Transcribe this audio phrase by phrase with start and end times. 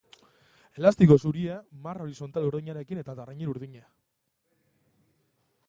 [0.79, 1.57] Elastiko zuria
[1.87, 3.85] marra horizontal urdinarekin eta traineru urdina.